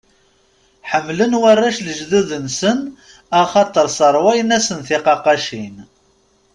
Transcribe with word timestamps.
Ḥemmlen 0.89 1.33
warrac 1.41 1.77
lejdud-nsen 1.87 2.79
axaṭer 3.41 3.87
sserwayen-asen 3.89 4.79
tiqaqqacin. 4.87 5.75